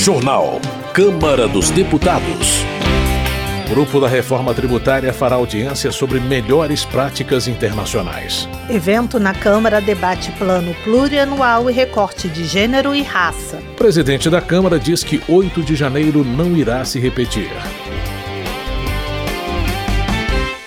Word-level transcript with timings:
Jornal. 0.00 0.58
Câmara 0.94 1.46
dos 1.46 1.68
Deputados. 1.68 2.64
Grupo 3.68 4.00
da 4.00 4.08
Reforma 4.08 4.54
Tributária 4.54 5.12
fará 5.12 5.36
audiência 5.36 5.92
sobre 5.92 6.18
melhores 6.18 6.86
práticas 6.86 7.46
internacionais. 7.46 8.48
Evento 8.70 9.20
na 9.20 9.34
Câmara 9.34 9.78
debate 9.78 10.32
plano 10.38 10.74
plurianual 10.84 11.68
e 11.68 11.74
recorte 11.74 12.30
de 12.30 12.46
gênero 12.46 12.94
e 12.94 13.02
raça. 13.02 13.58
Presidente 13.76 14.30
da 14.30 14.40
Câmara 14.40 14.78
diz 14.78 15.04
que 15.04 15.22
8 15.28 15.62
de 15.62 15.76
janeiro 15.76 16.24
não 16.24 16.56
irá 16.56 16.82
se 16.82 16.98
repetir. 16.98 17.50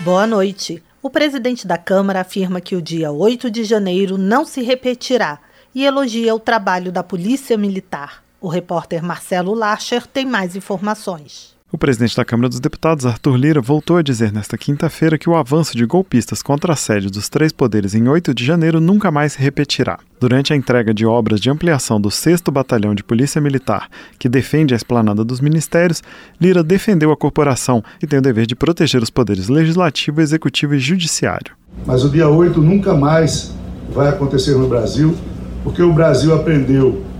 Boa 0.02 0.28
noite. 0.28 0.84
O 1.02 1.10
presidente 1.10 1.66
da 1.66 1.80
Câmara 1.80 2.22
afirma 2.22 2.62
que 2.62 2.76
o 2.76 2.82
dia 2.84 3.12
8 3.12 3.50
de 3.50 3.64
janeiro 3.64 4.16
não 4.16 4.46
se 4.46 4.62
repetirá 4.62 5.40
e 5.74 5.84
elogia 5.84 6.36
o 6.36 6.40
trabalho 6.40 6.92
da 6.92 7.02
Polícia 7.02 7.58
Militar. 7.58 8.22
O 8.44 8.50
repórter 8.50 9.02
Marcelo 9.02 9.54
Larcher 9.54 10.06
tem 10.06 10.26
mais 10.26 10.54
informações. 10.54 11.56
O 11.72 11.78
presidente 11.78 12.18
da 12.18 12.26
Câmara 12.26 12.50
dos 12.50 12.60
Deputados, 12.60 13.06
Arthur 13.06 13.38
Lira, 13.38 13.62
voltou 13.62 13.96
a 13.96 14.02
dizer 14.02 14.34
nesta 14.34 14.58
quinta-feira 14.58 15.18
que 15.18 15.30
o 15.30 15.36
avanço 15.38 15.78
de 15.78 15.86
golpistas 15.86 16.44
contra 16.44 16.74
a 16.74 16.76
sede 16.76 17.10
dos 17.10 17.30
três 17.30 17.54
poderes 17.54 17.96
em 17.96 18.06
8 18.06 18.34
de 18.34 18.44
janeiro 18.44 18.82
nunca 18.82 19.10
mais 19.10 19.32
se 19.32 19.40
repetirá. 19.40 19.98
Durante 20.20 20.52
a 20.52 20.58
entrega 20.58 20.94
de 20.94 21.06
obras 21.06 21.40
de 21.40 21.50
ampliação 21.50 22.02
do 22.02 22.12
6 22.12 22.42
Batalhão 22.52 22.94
de 22.94 23.02
Polícia 23.02 23.40
Militar, 23.40 23.88
que 24.20 24.28
defende 24.28 24.74
a 24.74 24.78
esplanada 24.78 25.24
dos 25.24 25.40
ministérios, 25.40 26.04
Lira 26.38 26.62
defendeu 26.62 27.14
a 27.14 27.18
corporação, 27.18 27.82
que 27.98 28.06
tem 28.06 28.20
o 28.20 28.22
dever 28.22 28.46
de 28.46 28.58
proteger 28.58 29.02
os 29.02 29.10
poderes 29.10 29.48
legislativo, 29.48 30.20
executivo 30.20 30.76
e 30.76 30.80
judiciário. 30.80 31.56
Mas 31.86 32.04
o 32.04 32.10
dia 32.10 32.28
8 32.28 32.60
nunca 32.60 32.94
mais 32.94 33.56
vai 33.94 34.10
acontecer 34.10 34.58
no 34.58 34.68
Brasil, 34.68 35.16
porque 35.64 35.82
o 35.82 35.94
Brasil 35.94 36.36
aprendeu 36.36 37.13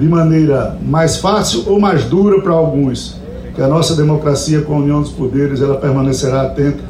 de 0.00 0.08
maneira 0.08 0.78
mais 0.82 1.18
fácil 1.18 1.64
ou 1.66 1.78
mais 1.78 2.04
dura 2.04 2.40
para 2.40 2.54
alguns 2.54 3.20
que 3.54 3.60
a 3.60 3.68
nossa 3.68 3.94
democracia 3.94 4.62
com 4.62 4.74
a 4.74 4.78
união 4.78 5.02
dos 5.02 5.12
poderes 5.12 5.60
ela 5.60 5.76
permanecerá 5.76 6.42
atenta, 6.42 6.82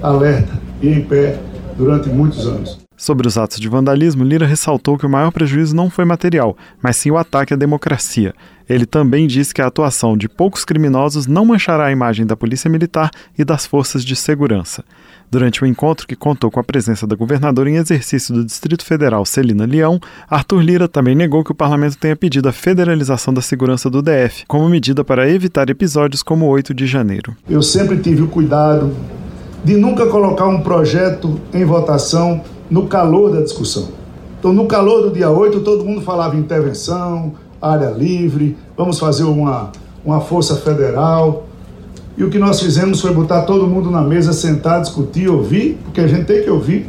alerta 0.00 0.52
e 0.80 0.88
em 0.88 1.02
pé 1.02 1.40
durante 1.76 2.08
muitos 2.08 2.46
anos. 2.46 2.78
Sobre 2.96 3.26
os 3.26 3.36
atos 3.36 3.58
de 3.58 3.68
vandalismo, 3.68 4.22
Lira 4.22 4.46
ressaltou 4.46 4.96
que 4.96 5.04
o 5.04 5.10
maior 5.10 5.32
prejuízo 5.32 5.74
não 5.74 5.90
foi 5.90 6.04
material, 6.04 6.56
mas 6.80 6.96
sim 6.96 7.10
o 7.10 7.16
ataque 7.16 7.52
à 7.52 7.56
democracia. 7.56 8.32
Ele 8.68 8.86
também 8.86 9.26
disse 9.26 9.52
que 9.52 9.60
a 9.60 9.66
atuação 9.66 10.16
de 10.16 10.28
poucos 10.28 10.64
criminosos 10.64 11.26
não 11.26 11.44
manchará 11.44 11.86
a 11.86 11.90
imagem 11.90 12.24
da 12.24 12.36
Polícia 12.36 12.70
Militar 12.70 13.10
e 13.36 13.44
das 13.44 13.66
forças 13.66 14.04
de 14.04 14.14
segurança. 14.14 14.84
Durante 15.32 15.64
o 15.64 15.66
encontro, 15.66 16.06
que 16.06 16.14
contou 16.14 16.50
com 16.50 16.60
a 16.60 16.62
presença 16.62 17.06
da 17.06 17.16
governadora 17.16 17.70
em 17.70 17.76
exercício 17.76 18.34
do 18.34 18.44
Distrito 18.44 18.84
Federal, 18.84 19.24
Celina 19.24 19.64
Leão, 19.64 19.98
Arthur 20.28 20.60
Lira 20.60 20.86
também 20.86 21.14
negou 21.14 21.42
que 21.42 21.50
o 21.50 21.54
parlamento 21.54 21.96
tenha 21.96 22.14
pedido 22.14 22.50
a 22.50 22.52
federalização 22.52 23.32
da 23.32 23.40
segurança 23.40 23.88
do 23.88 24.02
DF, 24.02 24.44
como 24.46 24.68
medida 24.68 25.02
para 25.02 25.26
evitar 25.30 25.70
episódios 25.70 26.22
como 26.22 26.44
o 26.44 26.48
8 26.50 26.74
de 26.74 26.86
janeiro. 26.86 27.34
Eu 27.48 27.62
sempre 27.62 27.96
tive 27.96 28.20
o 28.20 28.28
cuidado 28.28 28.94
de 29.64 29.74
nunca 29.74 30.04
colocar 30.04 30.46
um 30.46 30.60
projeto 30.60 31.40
em 31.54 31.64
votação 31.64 32.42
no 32.70 32.86
calor 32.86 33.32
da 33.32 33.40
discussão. 33.40 33.88
Então, 34.38 34.52
no 34.52 34.66
calor 34.66 35.00
do 35.00 35.14
dia 35.14 35.30
8, 35.30 35.62
todo 35.62 35.82
mundo 35.82 36.02
falava 36.02 36.36
intervenção, 36.36 37.32
área 37.58 37.88
livre, 37.88 38.54
vamos 38.76 38.98
fazer 38.98 39.24
uma, 39.24 39.72
uma 40.04 40.20
força 40.20 40.56
federal. 40.56 41.46
E 42.16 42.24
o 42.24 42.30
que 42.30 42.38
nós 42.38 42.60
fizemos 42.60 43.00
foi 43.00 43.12
botar 43.12 43.42
todo 43.42 43.66
mundo 43.66 43.90
na 43.90 44.02
mesa, 44.02 44.32
sentar, 44.32 44.80
discutir, 44.80 45.28
ouvir, 45.28 45.78
porque 45.84 46.00
a 46.00 46.06
gente 46.06 46.26
tem 46.26 46.42
que 46.42 46.50
ouvir 46.50 46.88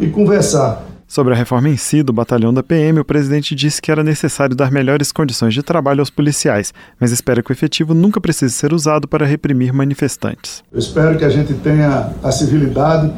e 0.00 0.06
conversar. 0.06 0.84
Sobre 1.08 1.34
a 1.34 1.36
reforma 1.36 1.68
em 1.68 1.76
si 1.76 2.02
do 2.02 2.12
batalhão 2.12 2.52
da 2.52 2.64
PM, 2.64 2.98
o 2.98 3.04
presidente 3.04 3.54
disse 3.54 3.80
que 3.80 3.92
era 3.92 4.02
necessário 4.02 4.56
dar 4.56 4.72
melhores 4.72 5.12
condições 5.12 5.54
de 5.54 5.62
trabalho 5.62 6.00
aos 6.00 6.10
policiais, 6.10 6.74
mas 6.98 7.12
espera 7.12 7.42
que 7.42 7.50
o 7.50 7.52
efetivo 7.52 7.94
nunca 7.94 8.20
precise 8.20 8.52
ser 8.52 8.72
usado 8.72 9.06
para 9.06 9.24
reprimir 9.24 9.72
manifestantes. 9.72 10.64
Eu 10.72 10.80
espero 10.80 11.16
que 11.16 11.24
a 11.24 11.28
gente 11.28 11.54
tenha 11.54 12.10
a 12.22 12.32
civilidade 12.32 13.12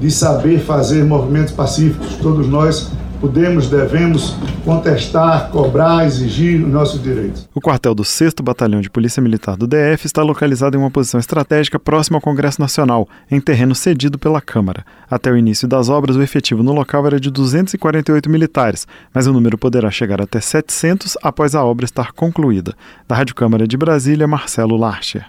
de 0.00 0.10
saber 0.10 0.60
fazer 0.60 1.04
movimentos 1.04 1.52
pacíficos. 1.52 2.16
Todos 2.16 2.48
nós 2.48 2.90
podemos, 3.20 3.68
devemos 3.68 4.36
contestar, 4.64 5.50
cobrar, 5.50 6.06
exigir 6.06 6.62
os 6.62 6.70
nossos 6.70 7.02
direitos. 7.02 7.48
O 7.54 7.60
quartel 7.60 7.94
do 7.94 8.04
6 8.04 8.34
Batalhão 8.42 8.80
de 8.80 8.90
Polícia 8.90 9.22
Militar 9.22 9.56
do 9.56 9.66
DF 9.66 10.06
está 10.06 10.22
localizado 10.22 10.76
em 10.76 10.80
uma 10.80 10.90
posição 10.90 11.18
estratégica 11.18 11.78
próxima 11.78 12.16
ao 12.16 12.22
Congresso 12.22 12.60
Nacional, 12.60 13.08
em 13.30 13.40
terreno 13.40 13.74
cedido 13.74 14.18
pela 14.18 14.40
Câmara. 14.40 14.84
Até 15.10 15.30
o 15.30 15.36
início 15.36 15.66
das 15.66 15.88
obras, 15.88 16.16
o 16.16 16.22
efetivo 16.22 16.62
no 16.62 16.72
local 16.72 17.06
era 17.06 17.20
de 17.20 17.30
248 17.30 18.30
militares, 18.30 18.86
mas 19.12 19.26
o 19.26 19.32
número 19.32 19.58
poderá 19.58 19.90
chegar 19.90 20.20
até 20.20 20.40
700 20.40 21.16
após 21.22 21.54
a 21.54 21.64
obra 21.64 21.84
estar 21.84 22.12
concluída. 22.12 22.74
Da 23.06 23.16
Rádio 23.16 23.34
Câmara 23.34 23.66
de 23.66 23.76
Brasília, 23.76 24.26
Marcelo 24.26 24.76
Larcher. 24.76 25.26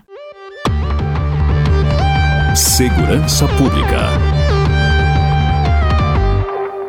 Segurança 2.56 3.47
Pública. 3.50 4.38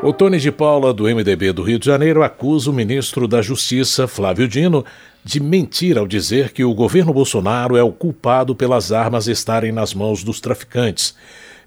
O 0.02 0.14
Tony 0.14 0.38
de 0.38 0.50
Paula, 0.50 0.94
do 0.94 1.04
MDB 1.04 1.52
do 1.52 1.62
Rio 1.62 1.78
de 1.78 1.84
Janeiro, 1.84 2.22
acusa 2.22 2.70
o 2.70 2.72
ministro 2.72 3.28
da 3.28 3.42
Justiça, 3.42 4.08
Flávio 4.08 4.48
Dino, 4.48 4.82
de 5.22 5.38
mentir 5.38 5.98
ao 5.98 6.06
dizer 6.06 6.52
que 6.52 6.64
o 6.64 6.72
governo 6.72 7.12
Bolsonaro 7.12 7.76
é 7.76 7.82
o 7.82 7.92
culpado 7.92 8.54
pelas 8.54 8.92
armas 8.92 9.28
estarem 9.28 9.70
nas 9.72 9.92
mãos 9.92 10.24
dos 10.24 10.40
traficantes. 10.40 11.14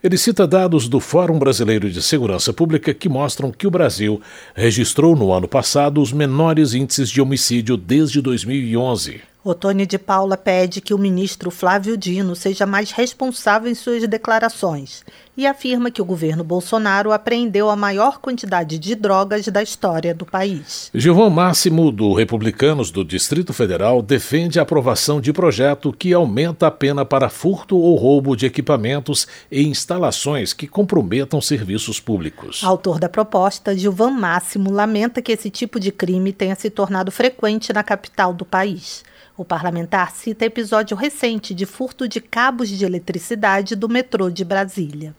Ele 0.03 0.17
cita 0.17 0.47
dados 0.47 0.89
do 0.89 0.99
Fórum 0.99 1.37
Brasileiro 1.37 1.91
de 1.91 2.01
Segurança 2.01 2.51
Pública 2.51 2.91
que 2.91 3.07
mostram 3.07 3.51
que 3.51 3.67
o 3.67 3.71
Brasil 3.71 4.19
registrou 4.55 5.15
no 5.15 5.31
ano 5.31 5.47
passado 5.47 6.01
os 6.01 6.11
menores 6.11 6.73
índices 6.73 7.11
de 7.11 7.21
homicídio 7.21 7.77
desde 7.77 8.19
2011. 8.19 9.32
Otônio 9.45 9.85
de 9.85 9.97
Paula 9.97 10.37
pede 10.37 10.79
que 10.79 10.93
o 10.93 10.97
ministro 10.97 11.51
Flávio 11.51 11.97
Dino 11.97 12.33
seja 12.33 12.65
mais 12.65 12.91
responsável 12.91 13.69
em 13.69 13.75
suas 13.75 14.07
declarações 14.07 15.03
e 15.35 15.45
afirma 15.45 15.91
que 15.91 16.01
o 16.01 16.05
governo 16.05 16.45
Bolsonaro 16.45 17.11
apreendeu 17.11 17.69
a 17.69 17.75
maior 17.75 18.19
quantidade 18.19 18.79
de 18.79 18.95
drogas 18.95 19.45
da 19.49 19.61
história 19.61 20.13
do 20.13 20.25
país. 20.25 20.89
Gilvão 20.93 21.29
Máximo, 21.29 21.91
do 21.91 22.13
Republicanos 22.13 22.89
do 22.89 23.03
Distrito 23.03 23.51
Federal, 23.51 24.01
defende 24.01 24.59
a 24.59 24.61
aprovação 24.61 25.19
de 25.19 25.33
projeto 25.33 25.91
que 25.91 26.13
aumenta 26.13 26.67
a 26.67 26.71
pena 26.71 27.03
para 27.03 27.27
furto 27.27 27.75
ou 27.75 27.97
roubo 27.97 28.37
de 28.37 28.45
equipamentos 28.45 29.27
e 29.51 29.67
instalações 29.67 30.53
que 30.53 30.67
comprometam 30.67 31.41
serviços 31.41 31.99
públicos. 31.99 32.63
Autor 32.63 32.97
da 32.97 33.09
proposta, 33.09 33.75
Gilvão 33.77 34.11
Máximo 34.11 34.71
lamenta 34.71 35.21
que 35.21 35.33
esse 35.33 35.49
tipo 35.49 35.81
de 35.81 35.91
crime 35.91 36.31
tenha 36.31 36.55
se 36.55 36.69
tornado 36.69 37.11
frequente 37.11 37.73
na 37.73 37.83
capital 37.83 38.33
do 38.33 38.45
país. 38.45 39.03
O 39.35 39.43
parlamentar 39.43 40.11
cita 40.11 40.45
episódio 40.45 40.95
recente 40.95 41.55
de 41.55 41.65
furto 41.65 42.07
de 42.07 42.21
cabos 42.21 42.69
de 42.69 42.85
eletricidade 42.85 43.75
do 43.75 43.89
metrô 43.89 44.29
de 44.29 44.45
Brasília. 44.45 45.15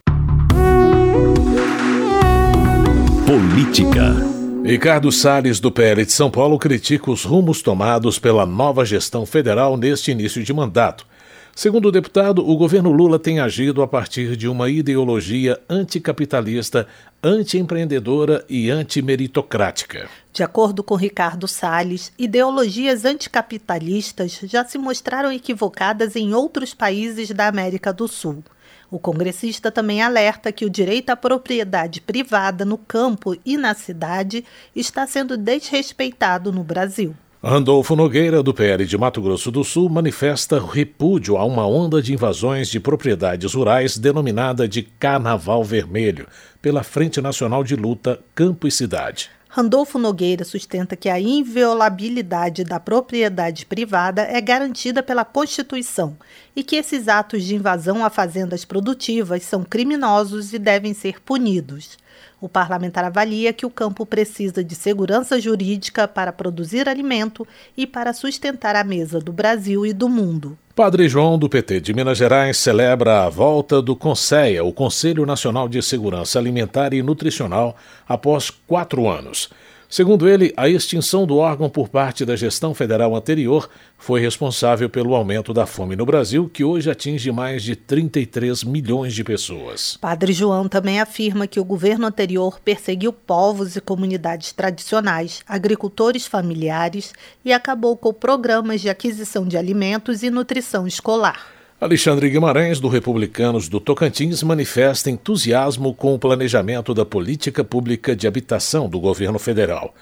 Política. 3.26 4.14
Ricardo 4.64 5.10
Salles, 5.10 5.58
do 5.58 5.72
PL 5.72 6.06
de 6.06 6.12
São 6.12 6.30
Paulo, 6.30 6.60
critica 6.60 7.10
os 7.10 7.24
rumos 7.24 7.60
tomados 7.60 8.16
pela 8.16 8.46
nova 8.46 8.84
gestão 8.84 9.26
federal 9.26 9.76
neste 9.76 10.12
início 10.12 10.44
de 10.44 10.52
mandato. 10.52 11.04
Segundo 11.54 11.86
o 11.86 11.92
deputado, 11.92 12.46
o 12.46 12.56
governo 12.56 12.90
Lula 12.90 13.16
tem 13.16 13.38
agido 13.38 13.80
a 13.80 13.86
partir 13.86 14.36
de 14.36 14.48
uma 14.48 14.68
ideologia 14.68 15.60
anticapitalista, 15.68 16.88
antiempreendedora 17.22 18.44
e 18.48 18.70
antimeritocrática. 18.70 20.08
De 20.32 20.42
acordo 20.42 20.82
com 20.82 20.96
Ricardo 20.96 21.46
Salles, 21.46 22.12
ideologias 22.18 23.04
anticapitalistas 23.04 24.40
já 24.42 24.64
se 24.64 24.76
mostraram 24.76 25.30
equivocadas 25.30 26.16
em 26.16 26.34
outros 26.34 26.74
países 26.74 27.30
da 27.30 27.46
América 27.46 27.92
do 27.92 28.08
Sul. 28.08 28.42
O 28.90 28.98
congressista 28.98 29.70
também 29.70 30.02
alerta 30.02 30.50
que 30.50 30.64
o 30.64 30.70
direito 30.70 31.10
à 31.10 31.16
propriedade 31.16 32.00
privada 32.00 32.64
no 32.64 32.76
campo 32.76 33.36
e 33.44 33.56
na 33.56 33.74
cidade 33.74 34.44
está 34.74 35.06
sendo 35.06 35.36
desrespeitado 35.36 36.52
no 36.52 36.64
Brasil. 36.64 37.14
Randolfo 37.46 37.94
Nogueira, 37.94 38.42
do 38.42 38.54
PL 38.54 38.86
de 38.86 38.96
Mato 38.96 39.20
Grosso 39.20 39.50
do 39.50 39.62
Sul, 39.62 39.90
manifesta 39.90 40.58
repúdio 40.58 41.36
a 41.36 41.44
uma 41.44 41.66
onda 41.66 42.00
de 42.00 42.14
invasões 42.14 42.68
de 42.68 42.80
propriedades 42.80 43.52
rurais 43.52 43.98
denominada 43.98 44.66
de 44.66 44.80
Carnaval 44.80 45.62
Vermelho, 45.62 46.26
pela 46.62 46.82
Frente 46.82 47.20
Nacional 47.20 47.62
de 47.62 47.76
Luta 47.76 48.18
Campo 48.34 48.66
e 48.66 48.70
Cidade. 48.70 49.28
Randolfo 49.46 49.98
Nogueira 49.98 50.42
sustenta 50.42 50.96
que 50.96 51.10
a 51.10 51.20
inviolabilidade 51.20 52.64
da 52.64 52.80
propriedade 52.80 53.66
privada 53.66 54.22
é 54.22 54.40
garantida 54.40 55.02
pela 55.02 55.22
Constituição 55.22 56.16
e 56.56 56.64
que 56.64 56.76
esses 56.76 57.08
atos 57.08 57.44
de 57.44 57.54
invasão 57.54 58.02
a 58.02 58.08
fazendas 58.08 58.64
produtivas 58.64 59.42
são 59.42 59.62
criminosos 59.62 60.54
e 60.54 60.58
devem 60.58 60.94
ser 60.94 61.20
punidos. 61.20 61.98
O 62.44 62.48
parlamentar 62.50 63.06
avalia 63.06 63.54
que 63.54 63.64
o 63.64 63.70
campo 63.70 64.04
precisa 64.04 64.62
de 64.62 64.74
segurança 64.74 65.40
jurídica 65.40 66.06
para 66.06 66.30
produzir 66.30 66.90
alimento 66.90 67.48
e 67.74 67.86
para 67.86 68.12
sustentar 68.12 68.76
a 68.76 68.84
mesa 68.84 69.18
do 69.18 69.32
Brasil 69.32 69.86
e 69.86 69.94
do 69.94 70.10
mundo. 70.10 70.58
Padre 70.76 71.08
João, 71.08 71.38
do 71.38 71.48
PT 71.48 71.80
de 71.80 71.94
Minas 71.94 72.18
Gerais, 72.18 72.58
celebra 72.58 73.24
a 73.24 73.30
volta 73.30 73.80
do 73.80 73.96
CONSEA, 73.96 74.62
o 74.62 74.74
Conselho 74.74 75.24
Nacional 75.24 75.70
de 75.70 75.80
Segurança 75.80 76.38
Alimentar 76.38 76.92
e 76.92 77.02
Nutricional, 77.02 77.78
após 78.06 78.50
quatro 78.50 79.08
anos. 79.08 79.48
Segundo 79.94 80.28
ele, 80.28 80.52
a 80.56 80.68
extinção 80.68 81.24
do 81.24 81.36
órgão 81.36 81.70
por 81.70 81.88
parte 81.88 82.24
da 82.24 82.34
gestão 82.34 82.74
federal 82.74 83.14
anterior 83.14 83.70
foi 83.96 84.20
responsável 84.20 84.90
pelo 84.90 85.14
aumento 85.14 85.54
da 85.54 85.66
fome 85.66 85.94
no 85.94 86.04
Brasil, 86.04 86.50
que 86.52 86.64
hoje 86.64 86.90
atinge 86.90 87.30
mais 87.30 87.62
de 87.62 87.76
33 87.76 88.64
milhões 88.64 89.14
de 89.14 89.22
pessoas. 89.22 89.96
Padre 90.00 90.32
João 90.32 90.68
também 90.68 91.00
afirma 91.00 91.46
que 91.46 91.60
o 91.60 91.64
governo 91.64 92.06
anterior 92.06 92.58
perseguiu 92.58 93.12
povos 93.12 93.76
e 93.76 93.80
comunidades 93.80 94.50
tradicionais, 94.50 95.44
agricultores 95.46 96.26
familiares 96.26 97.12
e 97.44 97.52
acabou 97.52 97.96
com 97.96 98.12
programas 98.12 98.80
de 98.80 98.88
aquisição 98.88 99.46
de 99.46 99.56
alimentos 99.56 100.24
e 100.24 100.28
nutrição 100.28 100.88
escolar. 100.88 101.53
Alexandre 101.80 102.30
Guimarães, 102.30 102.78
do 102.78 102.88
Republicanos 102.88 103.68
do 103.68 103.80
Tocantins, 103.80 104.42
manifesta 104.44 105.10
entusiasmo 105.10 105.92
com 105.92 106.14
o 106.14 106.18
planejamento 106.18 106.94
da 106.94 107.04
política 107.04 107.64
pública 107.64 108.14
de 108.14 108.28
habitação 108.28 108.88
do 108.88 109.00
governo 109.00 109.40
federal. 109.40 109.92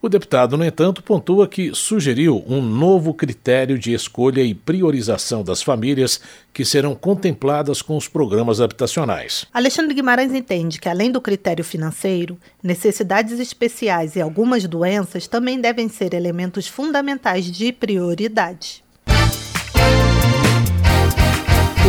O 0.00 0.08
deputado, 0.08 0.56
no 0.56 0.64
entanto, 0.64 1.02
pontua 1.02 1.48
que 1.48 1.74
sugeriu 1.74 2.44
um 2.46 2.62
novo 2.62 3.12
critério 3.12 3.76
de 3.76 3.92
escolha 3.92 4.40
e 4.40 4.54
priorização 4.54 5.42
das 5.42 5.62
famílias 5.62 6.20
que 6.52 6.64
serão 6.64 6.94
contempladas 6.94 7.82
com 7.82 7.96
os 7.96 8.06
programas 8.06 8.60
habitacionais. 8.60 9.46
Alexandre 9.52 9.94
Guimarães 9.94 10.32
entende 10.32 10.78
que, 10.78 10.88
além 10.88 11.10
do 11.10 11.20
critério 11.20 11.64
financeiro, 11.64 12.38
necessidades 12.62 13.40
especiais 13.40 14.14
e 14.14 14.20
algumas 14.20 14.64
doenças 14.64 15.26
também 15.26 15.60
devem 15.60 15.88
ser 15.88 16.14
elementos 16.14 16.68
fundamentais 16.68 17.50
de 17.50 17.72
prioridade. 17.72 18.85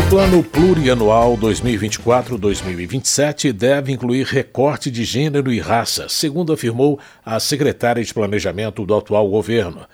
O 0.07 0.09
Plano 0.09 0.41
Plurianual 0.41 1.37
2024-2027 1.37 3.51
deve 3.51 3.91
incluir 3.91 4.25
recorte 4.25 4.89
de 4.89 5.03
gênero 5.03 5.51
e 5.51 5.59
raça, 5.59 6.07
segundo 6.07 6.53
afirmou 6.53 6.97
a 7.25 7.37
secretária 7.41 8.01
de 8.01 8.13
Planejamento 8.13 8.85
do 8.85 8.95
atual 8.95 9.29
governo. 9.29 9.85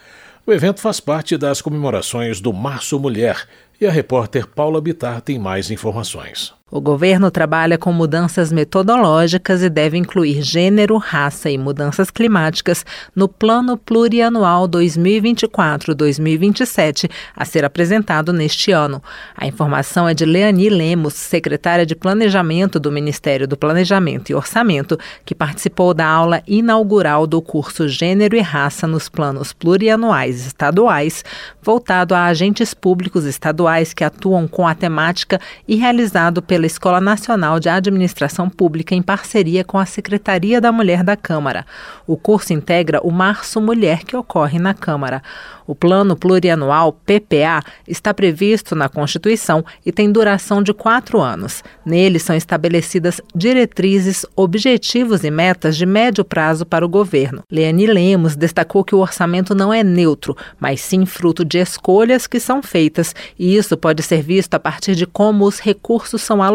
O 0.45 0.53
evento 0.53 0.81
faz 0.81 0.99
parte 0.99 1.35
das 1.35 1.63
comemorações 1.63 2.39
do 2.39 2.53
Março 2.53 2.99
Mulher 2.99 3.47
e 3.81 3.87
a 3.87 3.91
repórter 3.91 4.45
Paula 4.45 4.79
Bitar 4.79 5.19
tem 5.19 5.39
mais 5.39 5.71
informações. 5.71 6.53
O 6.75 6.81
governo 6.81 7.29
trabalha 7.29 7.77
com 7.77 7.93
mudanças 7.93 8.51
metodológicas 8.51 9.61
e 9.61 9.69
deve 9.69 9.95
incluir 9.95 10.41
gênero, 10.41 10.97
raça 10.97 11.51
e 11.51 11.55
mudanças 11.55 12.09
climáticas 12.09 12.83
no 13.15 13.27
Plano 13.27 13.77
Plurianual 13.77 14.67
2024-2027, 14.67 17.11
a 17.35 17.45
ser 17.45 17.63
apresentado 17.63 18.33
neste 18.33 18.71
ano. 18.71 19.03
A 19.37 19.45
informação 19.45 20.09
é 20.09 20.15
de 20.15 20.25
Leani 20.25 20.67
Lemos, 20.67 21.13
secretária 21.13 21.85
de 21.85 21.95
Planejamento 21.95 22.79
do 22.79 22.91
Ministério 22.91 23.47
do 23.47 23.55
Planejamento 23.55 24.31
e 24.31 24.33
Orçamento, 24.33 24.97
que 25.23 25.35
participou 25.35 25.93
da 25.93 26.07
aula 26.07 26.41
inaugural 26.47 27.27
do 27.27 27.39
curso 27.39 27.87
Gênero 27.87 28.35
e 28.35 28.41
Raça 28.41 28.87
nos 28.87 29.07
Planos 29.07 29.53
Plurianuais 29.53 30.47
Estaduais, 30.47 31.23
voltado 31.61 32.15
a 32.15 32.25
agentes 32.25 32.73
públicos 32.73 33.25
estaduais 33.25 33.93
que 33.93 34.03
atuam 34.03 34.47
com 34.47 34.67
a 34.67 34.73
temática 34.73 35.39
e 35.67 35.75
realizado 35.75 36.41
pela 36.41 36.62
pela 36.63 36.67
Escola 36.67 37.01
Nacional 37.01 37.59
de 37.59 37.67
Administração 37.67 38.49
Pública 38.49 38.95
em 38.95 39.01
parceria 39.01 39.65
com 39.65 39.77
a 39.77 39.85
Secretaria 39.85 40.61
da 40.61 40.71
Mulher 40.71 41.03
da 41.03 41.17
Câmara. 41.17 41.65
O 42.07 42.15
curso 42.15 42.53
integra 42.53 43.01
o 43.01 43.11
Março 43.11 43.59
Mulher 43.59 44.03
que 44.03 44.15
ocorre 44.15 44.59
na 44.59 44.73
Câmara. 44.73 45.21
O 45.65 45.73
Plano 45.73 46.15
Plurianual 46.15 46.91
PPA 46.91 47.63
está 47.87 48.13
previsto 48.13 48.75
na 48.75 48.89
Constituição 48.89 49.63
e 49.85 49.91
tem 49.91 50.11
duração 50.11 50.61
de 50.61 50.73
quatro 50.73 51.21
anos. 51.21 51.63
Nele 51.85 52.19
são 52.19 52.35
estabelecidas 52.35 53.21
diretrizes, 53.33 54.25
objetivos 54.35 55.23
e 55.23 55.31
metas 55.31 55.77
de 55.77 55.85
médio 55.85 56.25
prazo 56.25 56.65
para 56.65 56.85
o 56.85 56.89
governo. 56.89 57.43
Leani 57.49 57.87
Lemos 57.87 58.35
destacou 58.35 58.83
que 58.83 58.95
o 58.95 58.99
orçamento 58.99 59.55
não 59.55 59.73
é 59.73 59.83
neutro, 59.83 60.35
mas 60.59 60.81
sim 60.81 61.05
fruto 61.05 61.45
de 61.45 61.59
escolhas 61.59 62.27
que 62.27 62.39
são 62.39 62.61
feitas, 62.61 63.15
e 63.39 63.55
isso 63.55 63.77
pode 63.77 64.03
ser 64.03 64.21
visto 64.21 64.53
a 64.55 64.59
partir 64.59 64.95
de 64.95 65.05
como 65.05 65.45
os 65.45 65.59
recursos 65.59 66.21
são 66.21 66.43
alocados, 66.43 66.52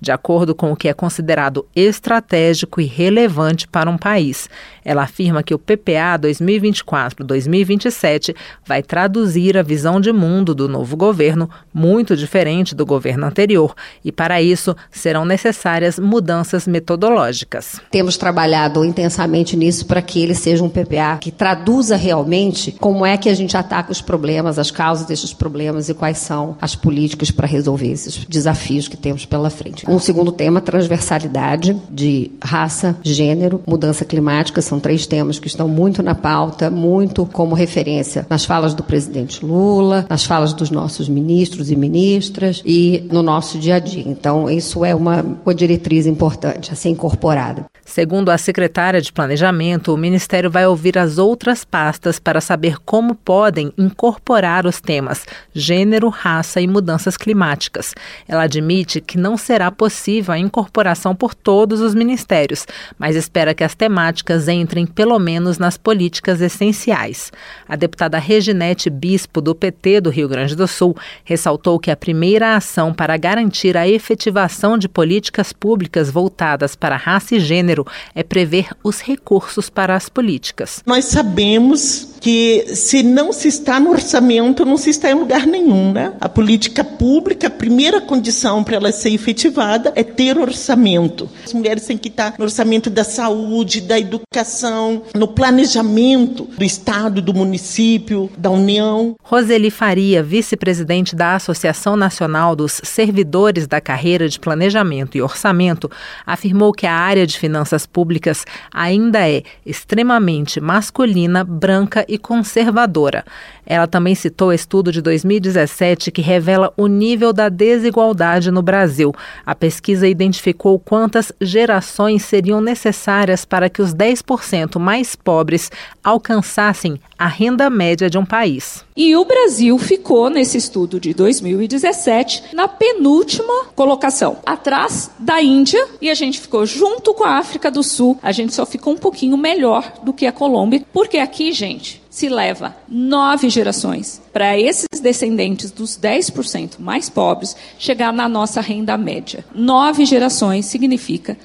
de 0.00 0.10
acordo 0.10 0.54
com 0.54 0.72
o 0.72 0.76
que 0.76 0.88
é 0.88 0.94
considerado 0.94 1.66
estratégico 1.74 2.80
e 2.80 2.84
relevante 2.84 3.68
para 3.68 3.90
um 3.90 3.98
país. 3.98 4.48
Ela 4.84 5.02
afirma 5.02 5.42
que 5.42 5.54
o 5.54 5.58
PPA 5.58 6.18
2024-2027 6.20 7.82
2017 7.92 8.34
vai 8.64 8.82
traduzir 8.82 9.56
a 9.56 9.62
visão 9.62 10.00
de 10.00 10.12
mundo 10.12 10.54
do 10.54 10.68
novo 10.68 10.96
governo, 10.96 11.48
muito 11.72 12.16
diferente 12.16 12.74
do 12.74 12.86
governo 12.86 13.26
anterior, 13.26 13.74
e 14.04 14.12
para 14.12 14.40
isso 14.40 14.74
serão 14.90 15.24
necessárias 15.24 15.98
mudanças 15.98 16.66
metodológicas. 16.66 17.80
Temos 17.90 18.16
trabalhado 18.16 18.84
intensamente 18.84 19.56
nisso 19.56 19.86
para 19.86 20.02
que 20.02 20.22
ele 20.22 20.34
seja 20.34 20.64
um 20.64 20.68
PPA 20.68 21.18
que 21.20 21.30
traduza 21.30 21.96
realmente 21.96 22.72
como 22.72 23.04
é 23.04 23.16
que 23.16 23.28
a 23.28 23.34
gente 23.34 23.56
ataca 23.56 23.92
os 23.92 24.00
problemas, 24.00 24.58
as 24.58 24.70
causas 24.70 25.06
desses 25.06 25.32
problemas 25.32 25.88
e 25.88 25.94
quais 25.94 26.18
são 26.18 26.56
as 26.60 26.74
políticas 26.74 27.30
para 27.30 27.46
resolver 27.46 27.90
esses 27.90 28.24
desafios 28.26 28.88
que 28.88 28.96
temos 29.02 29.26
pela 29.26 29.50
frente. 29.50 29.84
Um 29.90 29.98
segundo 29.98 30.30
tema, 30.32 30.60
transversalidade 30.60 31.76
de 31.90 32.30
raça, 32.42 32.96
gênero, 33.02 33.60
mudança 33.66 34.04
climática, 34.04 34.62
são 34.62 34.78
três 34.78 35.06
temas 35.06 35.38
que 35.38 35.48
estão 35.48 35.68
muito 35.68 36.02
na 36.02 36.14
pauta, 36.14 36.70
muito 36.70 37.26
como 37.26 37.54
referência 37.54 38.24
nas 38.30 38.44
falas 38.44 38.72
do 38.72 38.82
presidente 38.82 39.44
Lula, 39.44 40.06
nas 40.08 40.24
falas 40.24 40.52
dos 40.52 40.70
nossos 40.70 41.08
ministros 41.08 41.70
e 41.70 41.76
ministras 41.76 42.62
e 42.64 43.04
no 43.10 43.22
nosso 43.22 43.58
dia 43.58 43.74
a 43.74 43.78
dia. 43.78 44.04
Então, 44.06 44.48
isso 44.48 44.84
é 44.84 44.94
uma, 44.94 45.24
uma 45.44 45.54
diretriz 45.54 46.06
importante 46.06 46.72
a 46.72 46.76
ser 46.76 46.90
incorporada. 46.90 47.66
Segundo 47.84 48.30
a 48.30 48.38
secretária 48.38 49.02
de 49.02 49.12
Planejamento, 49.12 49.92
o 49.92 49.98
Ministério 49.98 50.50
vai 50.50 50.66
ouvir 50.66 50.96
as 50.96 51.18
outras 51.18 51.64
pastas 51.64 52.18
para 52.18 52.40
saber 52.40 52.76
como 52.84 53.14
podem 53.14 53.72
incorporar 53.76 54.64
os 54.64 54.80
temas 54.80 55.26
gênero, 55.52 56.08
raça 56.08 56.60
e 56.60 56.66
mudanças 56.66 57.16
climáticas. 57.16 57.94
Ela 58.28 58.44
admite 58.44 58.81
que 58.84 59.18
não 59.18 59.36
será 59.36 59.70
possível 59.70 60.34
a 60.34 60.38
incorporação 60.38 61.14
por 61.14 61.34
todos 61.34 61.80
os 61.80 61.94
ministérios, 61.94 62.66
mas 62.98 63.16
espera 63.16 63.54
que 63.54 63.64
as 63.64 63.74
temáticas 63.74 64.48
entrem 64.48 64.86
pelo 64.86 65.18
menos 65.18 65.58
nas 65.58 65.76
políticas 65.76 66.40
essenciais. 66.40 67.32
A 67.68 67.76
deputada 67.76 68.18
Reginete 68.18 68.90
Bispo, 68.90 69.40
do 69.40 69.54
PT 69.54 70.00
do 70.00 70.10
Rio 70.10 70.28
Grande 70.28 70.54
do 70.54 70.66
Sul, 70.66 70.96
ressaltou 71.24 71.78
que 71.78 71.90
a 71.90 71.96
primeira 71.96 72.56
ação 72.56 72.92
para 72.92 73.16
garantir 73.16 73.76
a 73.76 73.88
efetivação 73.88 74.76
de 74.76 74.88
políticas 74.88 75.52
públicas 75.52 76.10
voltadas 76.10 76.74
para 76.74 76.96
raça 76.96 77.34
e 77.34 77.40
gênero 77.40 77.86
é 78.14 78.22
prever 78.22 78.68
os 78.82 79.00
recursos 79.00 79.70
para 79.70 79.94
as 79.94 80.08
políticas. 80.08 80.82
Nós 80.86 81.06
sabemos 81.06 82.11
que 82.22 82.64
se 82.76 83.02
não 83.02 83.32
se 83.32 83.48
está 83.48 83.80
no 83.80 83.90
orçamento, 83.90 84.64
não 84.64 84.76
se 84.76 84.90
está 84.90 85.10
em 85.10 85.14
lugar 85.14 85.44
nenhum. 85.44 85.92
Né? 85.92 86.12
A 86.20 86.28
política 86.28 86.84
pública, 86.84 87.48
a 87.48 87.50
primeira 87.50 88.00
condição 88.00 88.62
para 88.62 88.76
ela 88.76 88.92
ser 88.92 89.10
efetivada 89.10 89.92
é 89.96 90.04
ter 90.04 90.38
orçamento. 90.38 91.28
As 91.44 91.52
mulheres 91.52 91.84
têm 91.84 91.98
que 91.98 92.08
estar 92.08 92.34
no 92.38 92.44
orçamento 92.44 92.88
da 92.88 93.02
saúde, 93.02 93.80
da 93.80 93.98
educação, 93.98 95.02
no 95.16 95.26
planejamento 95.26 96.44
do 96.56 96.64
Estado, 96.64 97.20
do 97.20 97.34
município, 97.34 98.30
da 98.38 98.50
União. 98.50 99.16
Roseli 99.20 99.70
Faria, 99.70 100.22
vice-presidente 100.22 101.16
da 101.16 101.34
Associação 101.34 101.96
Nacional 101.96 102.54
dos 102.54 102.80
Servidores 102.84 103.66
da 103.66 103.80
Carreira 103.80 104.28
de 104.28 104.38
Planejamento 104.38 105.18
e 105.18 105.22
Orçamento, 105.22 105.90
afirmou 106.24 106.72
que 106.72 106.86
a 106.86 106.94
área 106.94 107.26
de 107.26 107.36
finanças 107.36 107.84
públicas 107.84 108.44
ainda 108.72 109.28
é 109.28 109.42
extremamente 109.66 110.60
masculina, 110.60 111.42
branca 111.42 112.06
e 112.12 112.18
conservadora. 112.18 113.24
Ela 113.64 113.86
também 113.86 114.14
citou 114.14 114.52
estudo 114.52 114.92
de 114.92 115.00
2017 115.00 116.10
que 116.10 116.20
revela 116.20 116.70
o 116.76 116.86
nível 116.86 117.32
da 117.32 117.48
desigualdade 117.48 118.50
no 118.50 118.60
Brasil. 118.60 119.14
A 119.46 119.54
pesquisa 119.54 120.06
identificou 120.06 120.78
quantas 120.78 121.32
gerações 121.40 122.22
seriam 122.22 122.60
necessárias 122.60 123.46
para 123.46 123.70
que 123.70 123.80
os 123.80 123.94
10% 123.94 124.78
mais 124.78 125.16
pobres 125.16 125.70
alcançassem 126.04 127.00
a 127.18 127.26
renda 127.26 127.70
média 127.70 128.10
de 128.10 128.18
um 128.18 128.26
país. 128.26 128.84
E 128.94 129.16
o 129.16 129.24
Brasil 129.24 129.78
ficou, 129.78 130.28
nesse 130.28 130.58
estudo 130.58 131.00
de 131.00 131.14
2017, 131.14 132.44
na 132.52 132.68
penúltima 132.68 133.64
colocação, 133.74 134.38
atrás 134.44 135.10
da 135.18 135.40
Índia, 135.40 135.88
e 136.00 136.10
a 136.10 136.14
gente 136.14 136.38
ficou 136.38 136.66
junto 136.66 137.14
com 137.14 137.24
a 137.24 137.38
África 137.38 137.70
do 137.70 137.82
Sul. 137.82 138.18
A 138.22 138.32
gente 138.32 138.52
só 138.52 138.66
ficou 138.66 138.92
um 138.92 138.98
pouquinho 138.98 139.36
melhor 139.38 139.94
do 140.02 140.12
que 140.12 140.26
a 140.26 140.32
Colômbia, 140.32 140.84
porque 140.92 141.16
aqui, 141.16 141.52
gente, 141.52 142.02
se 142.10 142.28
leva 142.28 142.76
nove 142.86 143.48
gerações 143.48 144.20
para 144.30 144.58
esses 144.58 145.00
descendentes 145.00 145.70
dos 145.70 145.98
10% 145.98 146.78
mais 146.78 147.08
pobres 147.08 147.56
chegar 147.78 148.12
na 148.12 148.28
nossa 148.28 148.60
renda 148.60 148.98
média. 148.98 149.42
Nove 149.54 150.04
gerações 150.04 150.66
significa 150.66 151.38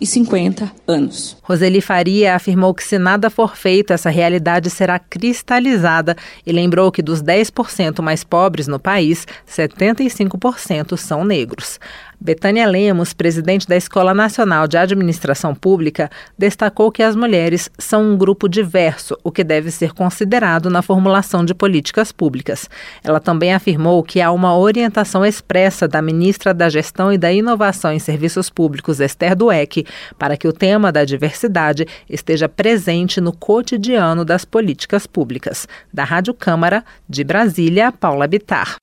250 0.00 0.70
anos. 0.86 1.36
Roseli 1.42 1.80
Faria 1.80 2.34
afirmou 2.34 2.74
que 2.74 2.84
se 2.84 2.98
nada 2.98 3.30
for 3.30 3.56
feito, 3.56 3.92
essa 3.92 4.10
realidade 4.10 4.70
será 4.70 4.98
cristalizada 4.98 6.16
e 6.46 6.52
lembrou 6.52 6.92
que 6.92 7.02
dos 7.02 7.22
10% 7.22 8.02
mais 8.02 8.22
pobres 8.24 8.66
no 8.66 8.78
país, 8.78 9.26
75% 9.48 10.96
são 10.96 11.24
negros. 11.24 11.78
Betânia 12.20 12.66
Lemos, 12.66 13.12
presidente 13.12 13.68
da 13.68 13.76
Escola 13.76 14.14
Nacional 14.14 14.66
de 14.66 14.76
Administração 14.76 15.54
Pública, 15.54 16.10
destacou 16.36 16.90
que 16.90 17.02
as 17.02 17.14
mulheres 17.14 17.70
são 17.78 18.02
um 18.02 18.16
grupo 18.16 18.48
diverso, 18.48 19.16
o 19.22 19.30
que 19.30 19.44
deve 19.44 19.70
ser 19.70 19.92
considerado 19.92 20.70
na 20.70 20.82
formulação 20.82 21.44
de 21.44 21.54
políticas 21.54 22.12
públicas. 22.12 22.68
Ela 23.04 23.20
também 23.20 23.52
afirmou 23.52 24.02
que 24.02 24.20
há 24.20 24.30
uma 24.32 24.56
orientação 24.56 25.24
expressa 25.24 25.86
da 25.86 26.00
ministra 26.00 26.52
da 26.52 26.68
Gestão 26.68 27.12
e 27.12 27.18
da 27.18 27.32
Inovação 27.32 27.92
em 27.92 27.98
Serviços 27.98 28.48
Públicos, 28.48 29.00
Esther 29.00 29.36
Dueck, 29.36 29.84
para 30.18 30.36
que 30.36 30.48
o 30.48 30.52
tema 30.52 30.90
da 30.90 31.04
diversidade 31.04 31.86
esteja 32.08 32.48
presente 32.48 33.20
no 33.20 33.32
cotidiano 33.32 34.24
das 34.24 34.44
políticas 34.44 35.06
públicas. 35.06 35.68
Da 35.92 36.04
Rádio 36.04 36.34
Câmara, 36.34 36.84
de 37.08 37.22
Brasília, 37.22 37.92
Paula 37.92 38.26
Bitar. 38.26 38.76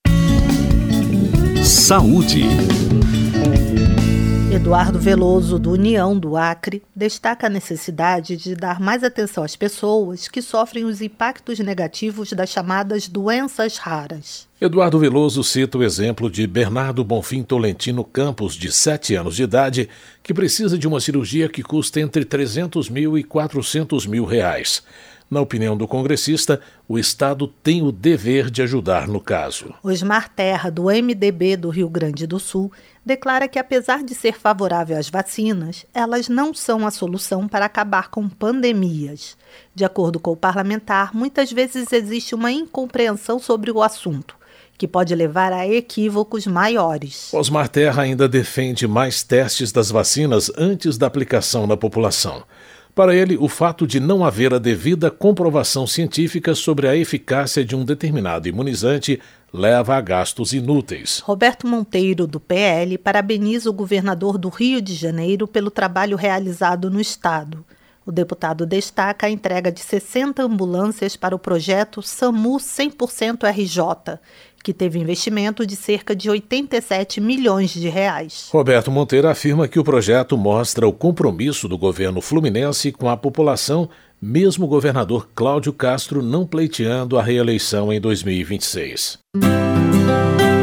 Saúde. 1.64 2.44
Eduardo 4.54 5.00
Veloso, 5.00 5.58
do 5.58 5.72
União 5.72 6.16
do 6.18 6.38
Acre, 6.38 6.84
destaca 6.96 7.48
a 7.48 7.50
necessidade 7.50 8.38
de 8.38 8.54
dar 8.54 8.80
mais 8.80 9.04
atenção 9.04 9.44
às 9.44 9.56
pessoas 9.56 10.28
que 10.28 10.44
sofrem 10.44 10.86
os 10.86 11.02
impactos 11.02 11.58
negativos 11.58 12.32
das 12.34 12.52
chamadas 12.52 13.08
doenças 13.08 13.78
raras. 13.78 14.48
Eduardo 14.62 15.00
Veloso 15.00 15.44
cita 15.44 15.80
o 15.80 15.84
exemplo 15.84 16.30
de 16.30 16.46
Bernardo 16.46 17.04
Bonfim 17.04 17.42
Tolentino 17.42 18.04
Campos, 18.04 18.54
de 18.54 18.72
7 18.72 19.16
anos 19.16 19.36
de 19.36 19.42
idade, 19.42 19.90
que 20.22 20.36
precisa 20.36 20.78
de 20.78 20.88
uma 20.88 21.02
cirurgia 21.02 21.50
que 21.50 21.64
custa 21.64 22.00
entre 22.00 22.24
300 22.24 22.90
mil 22.90 23.18
e 23.18 23.24
400 23.24 24.06
mil 24.06 24.24
reais. 24.24 24.84
Na 25.34 25.42
opinião 25.42 25.76
do 25.76 25.88
congressista, 25.88 26.62
o 26.88 27.00
Estado 27.00 27.48
tem 27.48 27.82
o 27.82 27.92
dever 27.92 28.52
de 28.52 28.62
ajudar 28.62 29.08
no 29.08 29.20
caso. 29.20 29.74
Osmar 29.82 30.30
Terra, 30.30 30.70
do 30.70 30.84
MDB 30.84 31.58
do 31.58 31.72
Rio 31.72 31.90
Grande 31.90 32.28
do 32.28 32.40
Sul, 32.40 32.72
declara 33.04 33.48
que, 33.48 33.58
apesar 33.58 34.04
de 34.04 34.14
ser 34.14 34.38
favorável 34.38 34.96
às 34.96 35.10
vacinas, 35.10 35.88
elas 35.92 36.30
não 36.30 36.54
são 36.54 36.86
a 36.86 36.92
solução 36.92 37.48
para 37.48 37.66
acabar 37.66 38.12
com 38.12 38.30
pandemias. 38.30 39.36
De 39.74 39.84
acordo 39.84 40.20
com 40.20 40.34
o 40.34 40.38
parlamentar, 40.38 41.16
muitas 41.16 41.52
vezes 41.52 41.92
existe 41.92 42.36
uma 42.36 42.52
incompreensão 42.52 43.40
sobre 43.40 43.72
o 43.72 43.82
assunto 43.82 44.36
que 44.78 44.88
pode 44.88 45.14
levar 45.16 45.54
a 45.54 45.68
equívocos 45.68 46.46
maiores. 46.46 47.34
Osmar 47.34 47.70
Terra 47.70 48.04
ainda 48.04 48.28
defende 48.28 48.88
mais 48.88 49.24
testes 49.24 49.72
das 49.72 49.90
vacinas 49.90 50.52
antes 50.58 50.98
da 50.98 51.08
aplicação 51.08 51.66
na 51.66 51.78
população. 51.78 52.44
Para 52.96 53.16
ele, 53.16 53.36
o 53.38 53.48
fato 53.48 53.88
de 53.88 54.00
não 54.00 54.24
haver 54.24 54.54
a 54.54 54.60
devida 54.60 55.10
comprovação 55.10 55.88
científica 55.88 56.54
sobre 56.54 56.88
a 56.88 56.96
eficácia 56.96 57.66
de 57.66 57.76
um 57.76 57.84
determinado 57.84 58.48
imunizante 58.48 59.20
leva 59.52 59.96
a 59.96 60.02
gastos 60.02 60.54
inúteis. 60.54 61.18
Roberto 61.20 61.66
Monteiro, 61.66 62.28
do 62.28 62.40
PL, 62.40 63.00
parabeniza 63.00 63.68
o 63.68 63.74
governador 63.74 64.38
do 64.38 64.50
Rio 64.50 64.80
de 64.80 64.94
Janeiro 64.94 65.48
pelo 65.48 65.72
trabalho 65.72 66.16
realizado 66.16 66.92
no 66.92 67.02
estado. 67.02 67.66
O 68.06 68.12
deputado 68.12 68.66
destaca 68.66 69.28
a 69.28 69.30
entrega 69.30 69.72
de 69.72 69.80
60 69.80 70.44
ambulâncias 70.44 71.16
para 71.16 71.36
o 71.36 71.40
projeto 71.40 72.02
SAMU 72.02 72.58
100% 72.58 73.50
RJ, 73.50 74.20
que 74.64 74.74
teve 74.74 74.98
investimento 74.98 75.68
de 75.68 75.76
cerca 75.76 76.16
de 76.16 76.30
87 76.30 77.20
milhões 77.20 77.72
de 77.72 77.90
reais. 77.90 78.48
Roberto 78.52 78.90
Monteiro 78.90 79.28
afirma 79.28 79.68
que 79.68 79.78
o 79.78 79.84
projeto 79.84 80.38
mostra 80.38 80.88
o 80.88 80.94
compromisso 80.94 81.68
do 81.68 81.78
governo 81.78 82.22
fluminense 82.22 82.94
com 82.94 83.10
a 83.10 83.18
população, 83.18 83.90
mesmo 84.22 84.66
o 84.66 84.70
governador 84.70 85.28
Cláudio 85.36 85.74
Castro 85.74 86.24
não 86.24 86.48
pleiteando 86.48 87.20
a 87.20 87.22
reeleição 87.22 87.92
em 87.92 88.00
2026. 88.00 89.20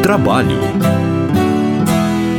Trabalho. 0.03 0.59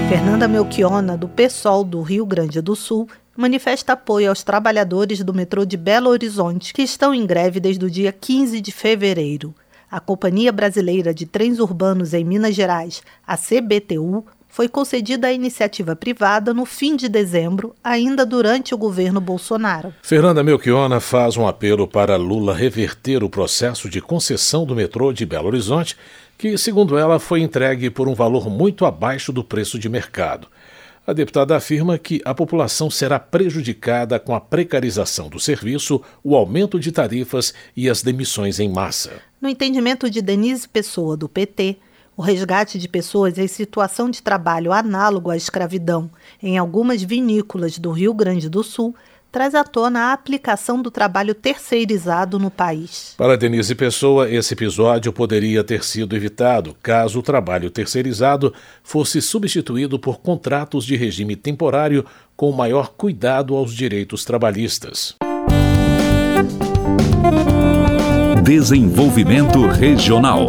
Fernanda 0.09 0.47
Melchiona, 0.47 1.15
do 1.15 1.29
PSOL 1.29 1.83
do 1.83 2.01
Rio 2.01 2.25
Grande 2.25 2.59
do 2.59 2.75
Sul, 2.75 3.07
manifesta 3.37 3.93
apoio 3.93 4.29
aos 4.29 4.43
trabalhadores 4.43 5.23
do 5.23 5.33
metrô 5.33 5.63
de 5.63 5.77
Belo 5.77 6.09
Horizonte 6.09 6.73
que 6.73 6.81
estão 6.81 7.13
em 7.13 7.25
greve 7.25 7.59
desde 7.59 7.85
o 7.85 7.89
dia 7.89 8.11
15 8.11 8.59
de 8.59 8.71
fevereiro. 8.71 9.55
A 9.91 9.99
Companhia 9.99 10.53
Brasileira 10.53 11.13
de 11.13 11.25
Trens 11.25 11.59
Urbanos 11.59 12.13
em 12.13 12.23
Minas 12.23 12.55
Gerais, 12.55 13.03
a 13.27 13.35
CBTU, 13.35 14.25
foi 14.47 14.69
concedida 14.69 15.27
à 15.27 15.33
iniciativa 15.33 15.97
privada 15.97 16.53
no 16.53 16.65
fim 16.65 16.95
de 16.95 17.09
dezembro, 17.09 17.75
ainda 17.83 18.25
durante 18.25 18.73
o 18.73 18.77
governo 18.77 19.19
Bolsonaro. 19.19 19.93
Fernanda 20.01 20.41
Melchiona 20.41 21.01
faz 21.01 21.35
um 21.35 21.45
apelo 21.45 21.89
para 21.89 22.15
Lula 22.15 22.55
reverter 22.55 23.21
o 23.21 23.29
processo 23.29 23.89
de 23.89 23.99
concessão 23.99 24.65
do 24.65 24.73
metrô 24.73 25.11
de 25.11 25.25
Belo 25.25 25.47
Horizonte, 25.47 25.97
que, 26.37 26.57
segundo 26.57 26.97
ela, 26.97 27.19
foi 27.19 27.41
entregue 27.41 27.89
por 27.89 28.07
um 28.07 28.15
valor 28.15 28.49
muito 28.49 28.85
abaixo 28.85 29.33
do 29.33 29.43
preço 29.43 29.77
de 29.77 29.89
mercado. 29.89 30.47
A 31.05 31.13
deputada 31.13 31.55
afirma 31.55 31.97
que 31.97 32.21
a 32.23 32.33
população 32.33 32.89
será 32.91 33.19
prejudicada 33.19 34.19
com 34.19 34.35
a 34.35 34.39
precarização 34.39 35.29
do 35.29 35.39
serviço, 35.39 35.99
o 36.23 36.35
aumento 36.35 36.79
de 36.79 36.91
tarifas 36.91 37.55
e 37.75 37.89
as 37.89 38.03
demissões 38.03 38.59
em 38.59 38.69
massa. 38.69 39.13
No 39.41 39.49
entendimento 39.49 40.09
de 40.09 40.21
Denise 40.21 40.69
Pessoa, 40.69 41.17
do 41.17 41.27
PT, 41.27 41.77
o 42.15 42.21
resgate 42.21 42.77
de 42.77 42.87
pessoas 42.87 43.39
em 43.39 43.47
situação 43.47 44.11
de 44.11 44.21
trabalho 44.21 44.71
análogo 44.71 45.31
à 45.31 45.37
escravidão 45.37 46.07
em 46.41 46.57
algumas 46.57 47.01
vinícolas 47.01 47.79
do 47.79 47.89
Rio 47.89 48.13
Grande 48.13 48.47
do 48.47 48.63
Sul 48.63 48.95
traz 49.31 49.55
à 49.55 49.63
tona 49.63 50.07
a 50.07 50.13
aplicação 50.13 50.81
do 50.81 50.91
trabalho 50.91 51.33
terceirizado 51.33 52.37
no 52.37 52.51
país. 52.51 53.15
Para 53.17 53.37
Denise 53.37 53.73
Pessoa, 53.73 54.29
esse 54.29 54.53
episódio 54.53 55.13
poderia 55.13 55.63
ter 55.63 55.83
sido 55.83 56.15
evitado 56.15 56.75
caso 56.83 57.19
o 57.19 57.23
trabalho 57.23 57.71
terceirizado 57.71 58.53
fosse 58.83 59.21
substituído 59.21 59.97
por 59.97 60.19
contratos 60.19 60.85
de 60.85 60.95
regime 60.95 61.35
temporário 61.35 62.05
com 62.35 62.51
maior 62.51 62.89
cuidado 62.89 63.55
aos 63.55 63.73
direitos 63.73 64.25
trabalhistas. 64.25 65.15
Desenvolvimento 68.43 69.67
Regional. 69.67 70.47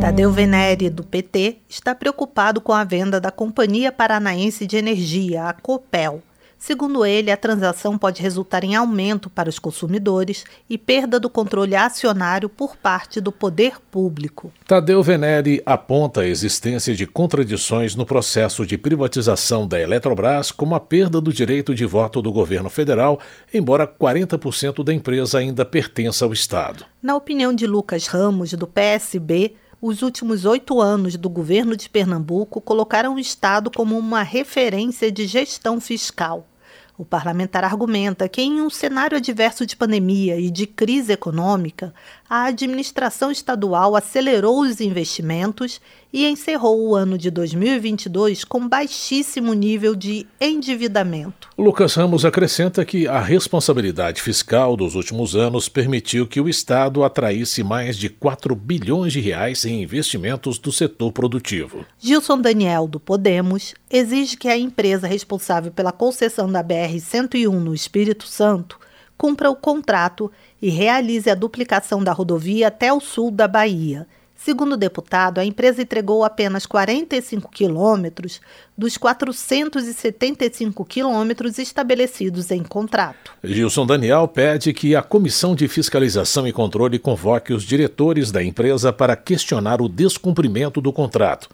Tadeu 0.00 0.32
Venere, 0.32 0.90
do 0.90 1.04
PT, 1.04 1.58
está 1.68 1.94
preocupado 1.94 2.60
com 2.60 2.72
a 2.72 2.82
venda 2.82 3.20
da 3.20 3.30
Companhia 3.30 3.92
Paranaense 3.92 4.66
de 4.66 4.76
Energia, 4.76 5.44
a 5.44 5.52
Copel. 5.52 6.20
Segundo 6.62 7.04
ele, 7.04 7.32
a 7.32 7.36
transação 7.36 7.98
pode 7.98 8.22
resultar 8.22 8.62
em 8.62 8.76
aumento 8.76 9.28
para 9.28 9.48
os 9.48 9.58
consumidores 9.58 10.44
e 10.70 10.78
perda 10.78 11.18
do 11.18 11.28
controle 11.28 11.74
acionário 11.74 12.48
por 12.48 12.76
parte 12.76 13.20
do 13.20 13.32
poder 13.32 13.80
público. 13.90 14.52
Tadeu 14.64 15.02
Venere 15.02 15.60
aponta 15.66 16.20
a 16.20 16.26
existência 16.28 16.94
de 16.94 17.04
contradições 17.04 17.96
no 17.96 18.06
processo 18.06 18.64
de 18.64 18.78
privatização 18.78 19.66
da 19.66 19.80
Eletrobras, 19.80 20.52
como 20.52 20.76
a 20.76 20.80
perda 20.80 21.20
do 21.20 21.32
direito 21.32 21.74
de 21.74 21.84
voto 21.84 22.22
do 22.22 22.30
governo 22.30 22.70
federal, 22.70 23.18
embora 23.52 23.84
40% 23.84 24.84
da 24.84 24.94
empresa 24.94 25.40
ainda 25.40 25.64
pertença 25.64 26.24
ao 26.24 26.32
Estado. 26.32 26.84
Na 27.02 27.16
opinião 27.16 27.52
de 27.52 27.66
Lucas 27.66 28.06
Ramos, 28.06 28.52
do 28.52 28.68
PSB, 28.68 29.56
os 29.80 30.00
últimos 30.00 30.44
oito 30.44 30.80
anos 30.80 31.16
do 31.16 31.28
governo 31.28 31.76
de 31.76 31.90
Pernambuco 31.90 32.60
colocaram 32.60 33.16
o 33.16 33.18
Estado 33.18 33.68
como 33.68 33.98
uma 33.98 34.22
referência 34.22 35.10
de 35.10 35.26
gestão 35.26 35.80
fiscal. 35.80 36.46
O 36.96 37.04
parlamentar 37.06 37.64
argumenta 37.64 38.28
que, 38.28 38.42
em 38.42 38.60
um 38.60 38.68
cenário 38.68 39.16
adverso 39.16 39.64
de 39.64 39.74
pandemia 39.74 40.38
e 40.38 40.50
de 40.50 40.66
crise 40.66 41.12
econômica, 41.12 41.94
a 42.28 42.44
administração 42.44 43.30
estadual 43.30 43.96
acelerou 43.96 44.60
os 44.60 44.80
investimentos 44.80 45.80
e 46.12 46.26
encerrou 46.26 46.88
o 46.88 46.94
ano 46.94 47.16
de 47.16 47.30
2022 47.30 48.44
com 48.44 48.68
baixíssimo 48.68 49.54
nível 49.54 49.94
de 49.94 50.26
endividamento. 50.38 51.48
Lucas 51.56 51.94
Ramos 51.94 52.24
acrescenta 52.24 52.84
que 52.84 53.08
a 53.08 53.20
responsabilidade 53.20 54.20
fiscal 54.20 54.76
dos 54.76 54.94
últimos 54.94 55.34
anos 55.34 55.68
permitiu 55.68 56.26
que 56.26 56.40
o 56.40 56.48
Estado 56.48 57.02
atraísse 57.02 57.62
mais 57.62 57.96
de 57.96 58.10
4 58.10 58.54
bilhões 58.54 59.12
de 59.12 59.20
reais 59.20 59.64
em 59.64 59.82
investimentos 59.82 60.58
do 60.58 60.70
setor 60.70 61.12
produtivo. 61.12 61.86
Gilson 61.98 62.38
Daniel, 62.38 62.86
do 62.86 63.00
Podemos, 63.00 63.74
exige 63.92 64.36
que 64.36 64.48
a 64.48 64.56
empresa 64.56 65.06
responsável 65.06 65.70
pela 65.70 65.92
concessão 65.92 66.50
da 66.50 66.64
BR-101 66.64 67.52
no 67.52 67.74
Espírito 67.74 68.26
Santo 68.26 68.80
cumpra 69.16 69.50
o 69.50 69.54
contrato 69.54 70.32
e 70.60 70.70
realize 70.70 71.28
a 71.30 71.34
duplicação 71.34 72.02
da 72.02 72.12
rodovia 72.12 72.68
até 72.68 72.92
o 72.92 73.00
sul 73.00 73.30
da 73.30 73.46
Bahia 73.46 74.06
Segundo 74.44 74.72
o 74.72 74.76
deputado, 74.76 75.38
a 75.38 75.44
empresa 75.44 75.82
entregou 75.82 76.24
apenas 76.24 76.66
45 76.66 77.48
quilômetros 77.48 78.40
dos 78.76 78.96
475 78.96 80.84
quilômetros 80.84 81.58
estabelecidos 81.58 82.50
em 82.50 82.64
contrato. 82.64 83.32
Gilson 83.44 83.86
Daniel 83.86 84.26
pede 84.26 84.72
que 84.72 84.96
a 84.96 85.02
Comissão 85.02 85.54
de 85.54 85.68
Fiscalização 85.68 86.44
e 86.48 86.52
Controle 86.52 86.98
convoque 86.98 87.52
os 87.52 87.62
diretores 87.62 88.32
da 88.32 88.42
empresa 88.42 88.92
para 88.92 89.14
questionar 89.14 89.80
o 89.80 89.88
descumprimento 89.88 90.80
do 90.80 90.92
contrato. 90.92 91.48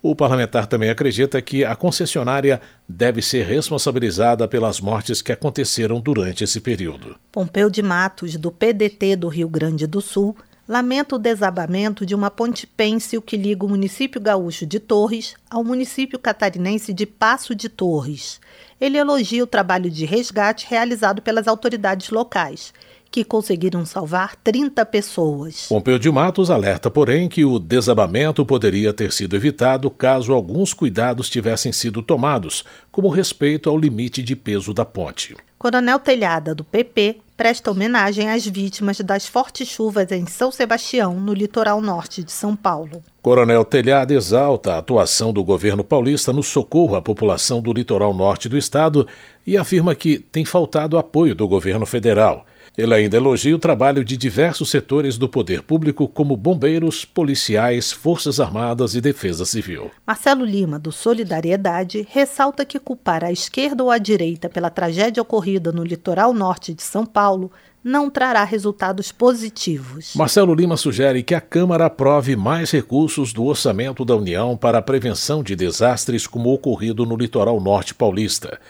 O 0.00 0.14
parlamentar 0.14 0.66
também 0.66 0.90
acredita 0.90 1.42
que 1.42 1.64
a 1.64 1.74
concessionária 1.74 2.60
deve 2.88 3.20
ser 3.20 3.44
responsabilizada 3.44 4.46
pelas 4.46 4.80
mortes 4.80 5.20
que 5.20 5.32
aconteceram 5.32 6.00
durante 6.00 6.44
esse 6.44 6.60
período. 6.60 7.16
Pompeu 7.32 7.68
de 7.68 7.82
Matos, 7.82 8.36
do 8.36 8.52
PDT 8.52 9.16
do 9.16 9.28
Rio 9.28 9.48
Grande 9.48 9.88
do 9.88 10.00
Sul, 10.00 10.36
lamenta 10.68 11.16
o 11.16 11.18
desabamento 11.18 12.06
de 12.06 12.14
uma 12.14 12.30
ponte 12.30 12.64
pêncil 12.66 13.20
que 13.20 13.36
liga 13.36 13.64
o 13.64 13.68
município 13.68 14.20
gaúcho 14.20 14.66
de 14.66 14.78
Torres 14.78 15.34
ao 15.50 15.64
município 15.64 16.18
catarinense 16.18 16.92
de 16.92 17.04
Passo 17.04 17.54
de 17.54 17.68
Torres. 17.68 18.40
Ele 18.80 18.98
elogia 18.98 19.42
o 19.42 19.48
trabalho 19.48 19.90
de 19.90 20.04
resgate 20.04 20.66
realizado 20.68 21.20
pelas 21.22 21.48
autoridades 21.48 22.10
locais 22.10 22.72
que 23.10 23.24
conseguiram 23.24 23.84
salvar 23.84 24.36
30 24.36 24.84
pessoas. 24.86 25.66
Pompeu 25.68 25.98
de 25.98 26.10
Matos 26.10 26.50
alerta, 26.50 26.90
porém, 26.90 27.28
que 27.28 27.44
o 27.44 27.58
desabamento 27.58 28.44
poderia 28.44 28.92
ter 28.92 29.12
sido 29.12 29.36
evitado 29.36 29.90
caso 29.90 30.32
alguns 30.32 30.72
cuidados 30.72 31.30
tivessem 31.30 31.72
sido 31.72 32.02
tomados, 32.02 32.64
como 32.90 33.08
respeito 33.08 33.70
ao 33.70 33.78
limite 33.78 34.22
de 34.22 34.36
peso 34.36 34.74
da 34.74 34.84
ponte. 34.84 35.36
Coronel 35.58 35.98
Telhada, 35.98 36.54
do 36.54 36.62
PP, 36.62 37.18
presta 37.36 37.72
homenagem 37.72 38.30
às 38.30 38.46
vítimas 38.46 39.00
das 39.00 39.26
fortes 39.26 39.66
chuvas 39.66 40.12
em 40.12 40.24
São 40.26 40.52
Sebastião, 40.52 41.14
no 41.14 41.34
litoral 41.34 41.80
norte 41.80 42.22
de 42.22 42.30
São 42.30 42.54
Paulo. 42.54 43.02
Coronel 43.20 43.64
Telhada 43.64 44.14
exalta 44.14 44.74
a 44.74 44.78
atuação 44.78 45.32
do 45.32 45.42
governo 45.42 45.82
paulista 45.82 46.32
no 46.32 46.44
socorro 46.44 46.94
à 46.94 47.02
população 47.02 47.60
do 47.60 47.72
litoral 47.72 48.14
norte 48.14 48.48
do 48.48 48.56
estado 48.56 49.06
e 49.44 49.56
afirma 49.56 49.96
que 49.96 50.18
tem 50.18 50.44
faltado 50.44 50.96
apoio 50.96 51.34
do 51.34 51.48
governo 51.48 51.86
federal. 51.86 52.46
Ele 52.78 52.94
ainda 52.94 53.16
elogia 53.16 53.56
o 53.56 53.58
trabalho 53.58 54.04
de 54.04 54.16
diversos 54.16 54.70
setores 54.70 55.18
do 55.18 55.28
poder 55.28 55.62
público, 55.62 56.06
como 56.06 56.36
bombeiros, 56.36 57.04
policiais, 57.04 57.90
forças 57.90 58.38
armadas 58.38 58.94
e 58.94 59.00
defesa 59.00 59.44
civil. 59.44 59.90
Marcelo 60.06 60.44
Lima, 60.44 60.78
do 60.78 60.92
Solidariedade, 60.92 62.06
ressalta 62.08 62.64
que 62.64 62.78
culpar 62.78 63.24
a 63.24 63.32
esquerda 63.32 63.82
ou 63.82 63.90
a 63.90 63.98
direita 63.98 64.48
pela 64.48 64.70
tragédia 64.70 65.20
ocorrida 65.20 65.72
no 65.72 65.82
litoral 65.82 66.32
norte 66.32 66.72
de 66.72 66.84
São 66.84 67.04
Paulo 67.04 67.50
não 67.82 68.08
trará 68.08 68.44
resultados 68.44 69.10
positivos. 69.10 70.12
Marcelo 70.14 70.54
Lima 70.54 70.76
sugere 70.76 71.24
que 71.24 71.34
a 71.34 71.40
Câmara 71.40 71.86
aprove 71.86 72.36
mais 72.36 72.70
recursos 72.70 73.32
do 73.32 73.44
orçamento 73.44 74.04
da 74.04 74.14
União 74.14 74.56
para 74.56 74.78
a 74.78 74.82
prevenção 74.82 75.42
de 75.42 75.56
desastres 75.56 76.28
como 76.28 76.52
ocorrido 76.52 77.04
no 77.04 77.16
litoral 77.16 77.60
norte 77.60 77.92
paulista. 77.92 78.60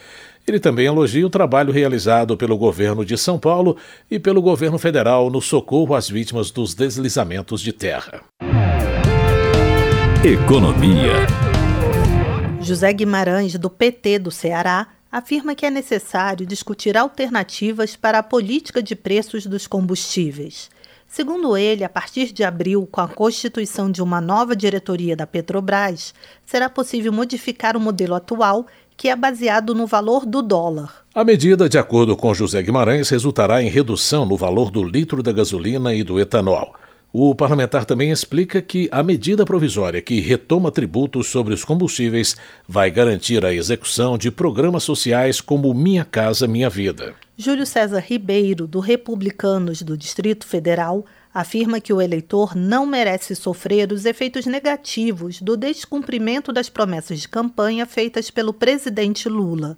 Ele 0.47 0.59
também 0.59 0.87
elogia 0.87 1.25
o 1.25 1.29
trabalho 1.29 1.71
realizado 1.71 2.35
pelo 2.35 2.57
governo 2.57 3.05
de 3.05 3.17
São 3.17 3.37
Paulo 3.37 3.77
e 4.09 4.17
pelo 4.17 4.41
governo 4.41 4.79
federal 4.79 5.29
no 5.29 5.41
socorro 5.41 5.93
às 5.93 6.09
vítimas 6.09 6.49
dos 6.49 6.73
deslizamentos 6.73 7.61
de 7.61 7.71
terra. 7.71 8.21
Economia. 10.23 11.13
José 12.61 12.91
Guimarães, 12.91 13.57
do 13.57 13.69
PT 13.69 14.19
do 14.19 14.31
Ceará, 14.31 14.87
afirma 15.11 15.55
que 15.55 15.65
é 15.65 15.69
necessário 15.69 16.45
discutir 16.45 16.97
alternativas 16.97 17.95
para 17.95 18.19
a 18.19 18.23
política 18.23 18.83
de 18.83 18.95
preços 18.95 19.45
dos 19.45 19.65
combustíveis. 19.65 20.69
Segundo 21.07 21.57
ele, 21.57 21.83
a 21.83 21.89
partir 21.89 22.31
de 22.31 22.43
abril, 22.43 22.87
com 22.91 23.01
a 23.01 23.07
constituição 23.07 23.89
de 23.89 23.99
uma 23.99 24.21
nova 24.21 24.55
diretoria 24.55 25.15
da 25.15 25.25
Petrobras, 25.25 26.13
será 26.45 26.69
possível 26.69 27.11
modificar 27.11 27.75
o 27.75 27.79
modelo 27.79 28.13
atual 28.13 28.67
que 28.99 29.07
é 29.07 29.15
baseado 29.15 29.73
no 29.73 29.87
valor 29.87 30.25
do 30.25 30.41
dólar. 30.41 31.05
A 31.15 31.23
medida, 31.23 31.69
de 31.69 31.77
acordo 31.77 32.17
com 32.17 32.33
José 32.33 32.61
Guimarães, 32.61 33.07
resultará 33.07 33.63
em 33.63 33.69
redução 33.69 34.25
no 34.25 34.35
valor 34.35 34.69
do 34.69 34.83
litro 34.83 35.23
da 35.23 35.31
gasolina 35.31 35.95
e 35.95 36.03
do 36.03 36.19
etanol. 36.19 36.75
O 37.13 37.33
parlamentar 37.33 37.85
também 37.85 38.11
explica 38.11 38.61
que 38.61 38.89
a 38.91 39.01
medida 39.01 39.45
provisória 39.45 40.01
que 40.01 40.19
retoma 40.19 40.69
tributos 40.69 41.27
sobre 41.27 41.53
os 41.53 41.63
combustíveis 41.63 42.35
vai 42.67 42.91
garantir 42.91 43.45
a 43.45 43.53
execução 43.53 44.17
de 44.17 44.29
programas 44.29 44.83
sociais 44.83 45.39
como 45.39 45.73
Minha 45.73 46.03
Casa 46.03 46.45
Minha 46.45 46.69
Vida. 46.69 47.15
Júlio 47.37 47.65
César 47.65 48.03
Ribeiro, 48.05 48.67
do 48.67 48.81
Republicanos 48.81 49.81
do 49.81 49.97
Distrito 49.97 50.45
Federal, 50.45 51.05
afirma 51.33 51.79
que 51.79 51.93
o 51.93 52.01
eleitor 52.01 52.55
não 52.55 52.85
merece 52.85 53.35
sofrer 53.35 53.91
os 53.91 54.05
efeitos 54.05 54.45
negativos 54.45 55.41
do 55.41 55.55
descumprimento 55.55 56.51
das 56.51 56.69
promessas 56.69 57.19
de 57.19 57.27
campanha 57.27 57.85
feitas 57.85 58.31
pelo 58.31 58.53
presidente 58.53 59.29
Lula. 59.29 59.77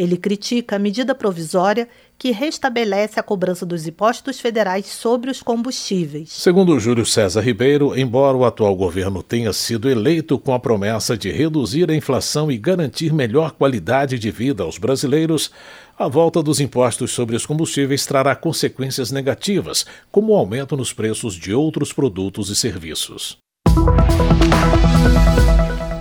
Ele 0.00 0.16
critica 0.16 0.76
a 0.76 0.78
medida 0.78 1.14
provisória 1.14 1.86
que 2.16 2.30
restabelece 2.30 3.20
a 3.20 3.22
cobrança 3.22 3.66
dos 3.66 3.86
impostos 3.86 4.40
federais 4.40 4.86
sobre 4.86 5.30
os 5.30 5.42
combustíveis. 5.42 6.30
Segundo 6.32 6.80
Júlio 6.80 7.04
César 7.04 7.42
Ribeiro, 7.42 7.94
embora 7.94 8.34
o 8.34 8.46
atual 8.46 8.74
governo 8.74 9.22
tenha 9.22 9.52
sido 9.52 9.90
eleito 9.90 10.38
com 10.38 10.54
a 10.54 10.58
promessa 10.58 11.18
de 11.18 11.30
reduzir 11.30 11.90
a 11.90 11.94
inflação 11.94 12.50
e 12.50 12.56
garantir 12.56 13.12
melhor 13.12 13.50
qualidade 13.50 14.18
de 14.18 14.30
vida 14.30 14.62
aos 14.62 14.78
brasileiros, 14.78 15.50
a 15.98 16.08
volta 16.08 16.42
dos 16.42 16.60
impostos 16.60 17.10
sobre 17.10 17.36
os 17.36 17.44
combustíveis 17.44 18.06
trará 18.06 18.34
consequências 18.34 19.10
negativas, 19.10 19.84
como 20.10 20.32
o 20.32 20.36
aumento 20.36 20.78
nos 20.78 20.94
preços 20.94 21.34
de 21.34 21.52
outros 21.52 21.92
produtos 21.92 22.48
e 22.48 22.56
serviços. 22.56 23.36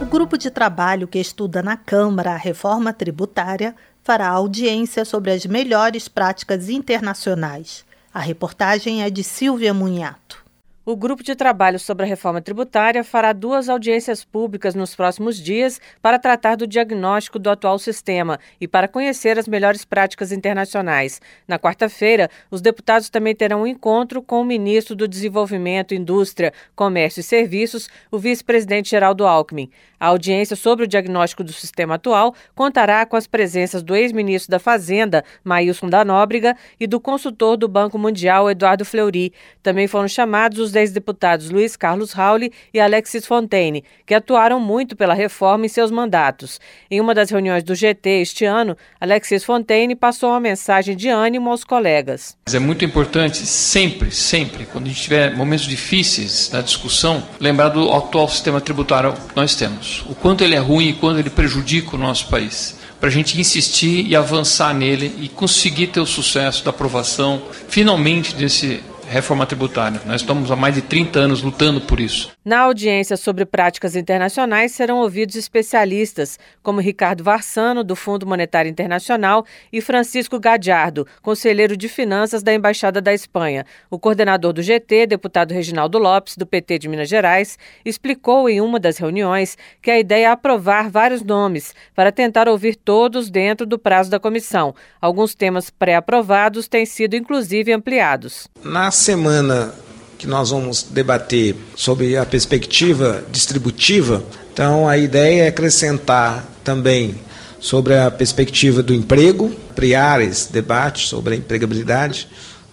O 0.01 0.05
grupo 0.09 0.37
de 0.37 0.49
trabalho 0.49 1.07
que 1.07 1.19
estuda 1.19 1.61
na 1.61 1.77
Câmara 1.77 2.31
a 2.31 2.37
reforma 2.37 2.91
tributária 2.91 3.75
fará 4.09 4.27
audiência 4.29 5.05
sobre 5.05 5.29
as 5.29 5.45
melhores 5.45 6.07
práticas 6.07 6.67
internacionais. 6.67 7.85
A 8.11 8.19
reportagem 8.19 9.03
é 9.03 9.09
de 9.11 9.23
Silvia 9.23 9.71
Munhato. 9.71 10.43
O 10.89 10.95
grupo 10.95 11.21
de 11.21 11.35
trabalho 11.35 11.77
sobre 11.77 12.03
a 12.03 12.07
reforma 12.07 12.41
tributária 12.41 13.03
fará 13.03 13.31
duas 13.31 13.69
audiências 13.69 14.25
públicas 14.25 14.73
nos 14.73 14.95
próximos 14.95 15.37
dias 15.39 15.79
para 16.01 16.17
tratar 16.17 16.55
do 16.55 16.65
diagnóstico 16.65 17.37
do 17.37 17.47
atual 17.51 17.77
sistema 17.77 18.39
e 18.59 18.67
para 18.67 18.87
conhecer 18.87 19.37
as 19.37 19.47
melhores 19.47 19.85
práticas 19.85 20.31
internacionais. 20.31 21.21
Na 21.47 21.59
quarta-feira, 21.59 22.27
os 22.49 22.59
deputados 22.59 23.07
também 23.07 23.35
terão 23.35 23.61
um 23.61 23.67
encontro 23.67 24.19
com 24.19 24.41
o 24.41 24.43
ministro 24.43 24.95
do 24.95 25.07
Desenvolvimento, 25.07 25.93
Indústria, 25.93 26.51
Comércio 26.75 27.19
e 27.19 27.23
Serviços, 27.23 27.87
o 28.09 28.17
vice-presidente 28.17 28.89
Geraldo 28.89 29.27
Alckmin. 29.27 29.69
A 29.99 30.07
audiência 30.07 30.55
sobre 30.55 30.85
o 30.85 30.87
diagnóstico 30.87 31.43
do 31.43 31.51
sistema 31.51 31.95
atual 31.95 32.33
contará 32.55 33.05
com 33.05 33.17
as 33.17 33.27
presenças 33.27 33.83
do 33.83 33.95
ex-ministro 33.95 34.49
da 34.49 34.57
Fazenda, 34.57 35.25
Maílson 35.43 35.87
da 35.87 36.05
Nóbrega, 36.05 36.55
e 36.79 36.87
do 36.87 37.01
consultor 37.01 37.57
do 37.57 37.67
Banco 37.67 37.99
Mundial, 37.99 38.49
Eduardo 38.49 38.85
Fleury. 38.85 39.33
Também 39.61 39.87
foram 39.87 40.07
chamados 40.07 40.57
os 40.57 40.71
ex-deputados 40.79 41.49
Luiz 41.49 41.75
Carlos 41.75 42.11
Rauli 42.11 42.51
e 42.73 42.79
Alexis 42.79 43.25
Fontaine, 43.25 43.83
que 44.05 44.13
atuaram 44.13 44.59
muito 44.59 44.95
pela 44.95 45.13
reforma 45.13 45.65
em 45.65 45.69
seus 45.69 45.91
mandatos. 45.91 46.59
Em 46.89 46.99
uma 46.99 47.13
das 47.13 47.29
reuniões 47.29 47.63
do 47.63 47.75
GT 47.75 48.09
este 48.21 48.45
ano, 48.45 48.75
Alexis 48.99 49.43
Fontaine 49.43 49.95
passou 49.95 50.29
uma 50.29 50.39
mensagem 50.39 50.95
de 50.95 51.09
ânimo 51.09 51.49
aos 51.49 51.63
colegas. 51.63 52.37
É 52.51 52.59
muito 52.59 52.83
importante 52.83 53.37
sempre, 53.37 54.11
sempre, 54.11 54.65
quando 54.65 54.85
a 54.85 54.87
gente 54.89 55.01
tiver 55.01 55.35
momentos 55.35 55.65
difíceis 55.65 56.49
na 56.51 56.61
discussão, 56.61 57.23
lembrar 57.39 57.69
do 57.69 57.91
atual 57.91 58.27
sistema 58.27 58.59
tributário 58.59 59.13
que 59.13 59.35
nós 59.35 59.55
temos. 59.55 60.03
O 60.07 60.15
quanto 60.15 60.43
ele 60.43 60.55
é 60.55 60.59
ruim 60.59 60.89
e 60.89 60.93
quanto 60.93 61.19
ele 61.19 61.29
prejudica 61.29 61.95
o 61.95 61.99
nosso 61.99 62.27
país 62.29 62.79
para 62.99 63.07
a 63.07 63.11
gente 63.11 63.39
insistir 63.39 64.05
e 64.05 64.15
avançar 64.15 64.73
nele 64.73 65.15
e 65.19 65.29
conseguir 65.29 65.87
ter 65.87 66.01
o 66.01 66.05
sucesso 66.05 66.63
da 66.63 66.69
aprovação 66.69 67.41
finalmente 67.69 68.35
desse 68.35 68.83
reforma 69.09 69.45
tributária. 69.45 70.01
Nós 70.05 70.21
estamos 70.21 70.51
há 70.51 70.55
mais 70.55 70.75
de 70.75 70.81
30 70.81 71.19
anos 71.19 71.41
lutando 71.41 71.81
por 71.81 71.99
isso. 71.99 72.31
Na 72.49 72.61
audiência 72.61 73.15
sobre 73.15 73.45
práticas 73.45 73.95
internacionais 73.95 74.71
serão 74.71 75.01
ouvidos 75.01 75.35
especialistas, 75.35 76.39
como 76.63 76.81
Ricardo 76.81 77.23
Varsano, 77.23 77.83
do 77.83 77.95
Fundo 77.95 78.25
Monetário 78.25 78.71
Internacional, 78.71 79.45
e 79.71 79.79
Francisco 79.81 80.39
Gadiardo, 80.39 81.05
conselheiro 81.21 81.77
de 81.77 81.87
finanças 81.87 82.41
da 82.41 82.51
Embaixada 82.51 82.99
da 82.99 83.13
Espanha. 83.13 83.67
O 83.87 83.99
coordenador 83.99 84.51
do 84.51 84.63
GT, 84.63 85.05
deputado 85.05 85.53
Reginaldo 85.53 85.99
Lopes, 85.99 86.35
do 86.35 86.43
PT 86.43 86.79
de 86.79 86.87
Minas 86.87 87.07
Gerais, 87.07 87.55
explicou 87.85 88.49
em 88.49 88.59
uma 88.61 88.79
das 88.79 88.97
reuniões 88.97 89.55
que 89.79 89.91
a 89.91 89.99
ideia 89.99 90.25
é 90.25 90.31
aprovar 90.31 90.89
vários 90.89 91.21
nomes 91.21 91.75
para 91.93 92.11
tentar 92.11 92.49
ouvir 92.49 92.75
todos 92.75 93.29
dentro 93.29 93.63
do 93.63 93.77
prazo 93.77 94.09
da 94.09 94.19
comissão. 94.19 94.73
Alguns 94.99 95.35
temas 95.35 95.69
pré-aprovados 95.69 96.67
têm 96.67 96.83
sido 96.83 97.15
inclusive 97.15 97.71
ampliados. 97.71 98.47
Na 98.63 98.89
semana 98.89 99.71
que 100.19 100.27
nós 100.27 100.49
vamos 100.49 100.83
debater 100.83 101.55
sobre 101.77 102.17
a 102.17 102.25
perspectiva 102.25 103.23
distributiva, 103.31 104.21
então 104.51 104.85
a 104.85 104.97
ideia 104.97 105.43
é 105.43 105.47
acrescentar 105.47 106.45
também 106.61 107.15
sobre 107.57 107.97
a 107.97 108.11
perspectiva 108.11 108.83
do 108.83 108.93
emprego, 108.93 109.45
ampliar 109.71 110.21
esse 110.21 110.51
debate 110.51 111.07
sobre 111.07 111.35
a 111.35 111.37
empregabilidade 111.37 112.27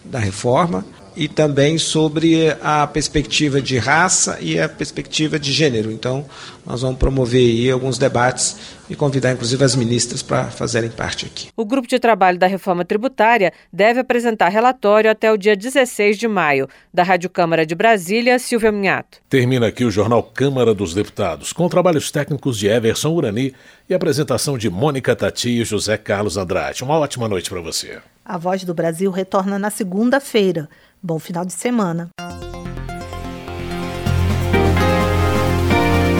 da 0.04 0.18
reforma 0.18 0.84
e 1.16 1.26
também 1.28 1.78
sobre 1.78 2.54
a 2.62 2.86
perspectiva 2.86 3.60
de 3.60 3.78
raça 3.78 4.38
e 4.40 4.60
a 4.60 4.68
perspectiva 4.68 5.38
de 5.38 5.50
gênero. 5.52 5.90
Então, 5.90 6.26
nós 6.64 6.82
vamos 6.82 6.98
promover 6.98 7.40
aí 7.40 7.70
alguns 7.70 7.96
debates 7.96 8.76
e 8.88 8.94
convidar 8.94 9.32
inclusive 9.32 9.64
as 9.64 9.74
ministras 9.74 10.22
para 10.22 10.44
fazerem 10.44 10.90
parte 10.90 11.26
aqui. 11.26 11.48
O 11.56 11.64
grupo 11.64 11.88
de 11.88 11.98
trabalho 11.98 12.38
da 12.38 12.46
reforma 12.46 12.84
tributária 12.84 13.52
deve 13.72 14.00
apresentar 14.00 14.48
relatório 14.48 15.10
até 15.10 15.32
o 15.32 15.36
dia 15.36 15.56
16 15.56 16.18
de 16.18 16.28
maio. 16.28 16.68
Da 16.92 17.02
Rádio 17.02 17.30
Câmara 17.30 17.66
de 17.66 17.74
Brasília, 17.74 18.38
Silvia 18.38 18.70
Minhato. 18.70 19.18
Termina 19.28 19.68
aqui 19.68 19.84
o 19.84 19.90
jornal 19.90 20.22
Câmara 20.22 20.74
dos 20.74 20.94
Deputados, 20.94 21.52
com 21.52 21.68
trabalhos 21.68 22.10
técnicos 22.10 22.58
de 22.58 22.68
Everson 22.68 23.10
Urani 23.10 23.54
e 23.88 23.94
apresentação 23.94 24.56
de 24.58 24.68
Mônica 24.70 25.14
Tati 25.16 25.60
e 25.60 25.64
José 25.64 25.96
Carlos 25.96 26.36
Andrade. 26.36 26.84
Uma 26.84 26.98
ótima 26.98 27.28
noite 27.28 27.48
para 27.48 27.60
você. 27.60 27.98
A 28.24 28.36
Voz 28.36 28.64
do 28.64 28.74
Brasil 28.74 29.10
retorna 29.10 29.56
na 29.58 29.70
segunda-feira. 29.70 30.68
Bom 31.06 31.20
final 31.20 31.44
de 31.44 31.52
semana. 31.52 32.10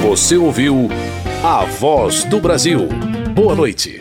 Você 0.01 0.37
ouviu 0.37 0.89
A 1.43 1.65
Voz 1.65 2.23
do 2.23 2.41
Brasil. 2.41 2.87
Boa 3.35 3.57
noite. 3.57 4.01